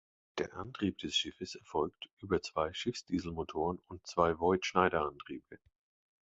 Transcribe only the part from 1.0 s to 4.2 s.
Schiffes erfolgt über zwei Schiffsdieselmotoren und